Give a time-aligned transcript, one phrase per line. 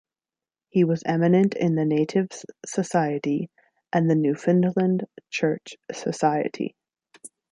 [0.69, 3.51] He was eminent in the Natives' Society
[3.93, 6.75] and the Newfoundland Church Society.